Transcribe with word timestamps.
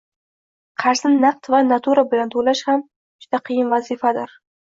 qarzni 0.83 1.11
naqd 1.25 1.49
va 1.55 1.59
natura 1.67 2.05
bilan 2.15 2.33
to'lash, 2.35 2.63
ham 2.71 2.83
juda 3.25 3.43
qiyin 3.51 3.73
vazifalar 3.77 4.37